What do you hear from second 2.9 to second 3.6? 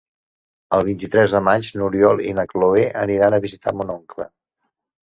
aniran a